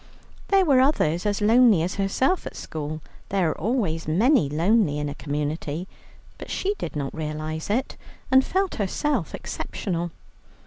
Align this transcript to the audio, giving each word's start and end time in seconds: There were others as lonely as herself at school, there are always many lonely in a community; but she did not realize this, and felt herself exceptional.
There 0.47 0.65
were 0.65 0.79
others 0.79 1.27
as 1.27 1.41
lonely 1.43 1.83
as 1.83 1.93
herself 1.93 2.47
at 2.47 2.55
school, 2.55 3.01
there 3.29 3.51
are 3.51 3.57
always 3.59 4.07
many 4.07 4.49
lonely 4.49 4.97
in 4.97 5.09
a 5.09 5.13
community; 5.13 5.87
but 6.39 6.49
she 6.49 6.73
did 6.79 6.95
not 6.95 7.13
realize 7.13 7.67
this, 7.67 7.85
and 8.31 8.43
felt 8.43 8.73
herself 8.81 9.35
exceptional. 9.35 10.09